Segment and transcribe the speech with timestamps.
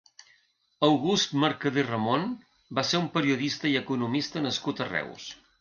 [0.87, 2.25] August Mercadé Ramon
[2.79, 5.33] va ser un periodista i economista nascut a Reus.